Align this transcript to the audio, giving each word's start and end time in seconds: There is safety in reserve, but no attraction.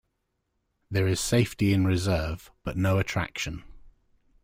There 0.89 1.07
is 1.07 1.19
safety 1.19 1.71
in 1.73 1.85
reserve, 1.85 2.49
but 2.63 2.75
no 2.75 2.97
attraction. 2.97 3.63